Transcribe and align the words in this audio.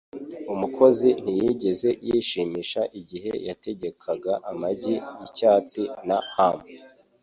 Umukozi 0.53 1.09
ntiyigeze 1.21 1.89
yishimisha 2.07 2.81
igihe 2.99 3.31
yategekaga 3.47 4.33
amagi 4.51 4.95
y'icyatsi 5.19 5.81
na 6.07 6.17
ham. 6.33 6.57